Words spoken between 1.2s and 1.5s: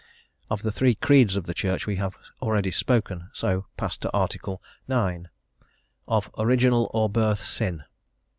of